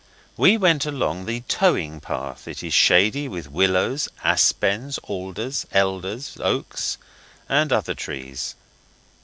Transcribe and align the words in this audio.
We 0.35 0.57
went 0.57 0.87
along 0.87 1.27
the 1.27 1.41
towing 1.41 1.99
path; 1.99 2.47
it 2.47 2.63
is 2.63 2.73
shady 2.73 3.27
with 3.27 3.51
willows, 3.51 4.09
aspens, 4.23 4.97
alders, 5.03 5.67
elders, 5.71 6.39
oaks 6.41 6.97
and 7.47 7.71
other 7.71 7.93
trees. 7.93 8.55